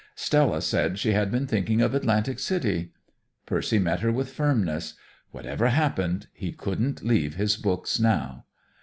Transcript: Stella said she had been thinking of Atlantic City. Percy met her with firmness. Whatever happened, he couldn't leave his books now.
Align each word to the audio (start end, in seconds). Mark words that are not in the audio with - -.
Stella 0.15 0.61
said 0.63 0.97
she 0.97 1.13
had 1.13 1.29
been 1.29 1.45
thinking 1.45 1.79
of 1.79 1.93
Atlantic 1.93 2.39
City. 2.39 2.91
Percy 3.45 3.77
met 3.77 3.99
her 3.99 4.11
with 4.11 4.33
firmness. 4.33 4.95
Whatever 5.29 5.67
happened, 5.67 6.25
he 6.33 6.51
couldn't 6.51 7.05
leave 7.05 7.35
his 7.35 7.55
books 7.55 7.99
now. 7.99 8.45